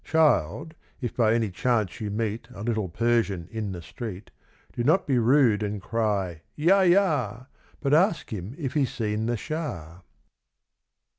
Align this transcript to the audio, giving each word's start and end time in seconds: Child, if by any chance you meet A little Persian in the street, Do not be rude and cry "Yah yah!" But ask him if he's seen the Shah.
Child, 0.03 0.73
if 0.99 1.15
by 1.15 1.35
any 1.35 1.51
chance 1.51 2.01
you 2.01 2.09
meet 2.09 2.47
A 2.55 2.63
little 2.63 2.89
Persian 2.89 3.47
in 3.51 3.71
the 3.71 3.83
street, 3.83 4.31
Do 4.73 4.83
not 4.83 5.05
be 5.05 5.19
rude 5.19 5.61
and 5.61 5.79
cry 5.79 6.41
"Yah 6.55 6.81
yah!" 6.81 7.45
But 7.81 7.93
ask 7.93 8.33
him 8.33 8.55
if 8.57 8.73
he's 8.73 8.91
seen 8.91 9.27
the 9.27 9.37
Shah. 9.37 9.99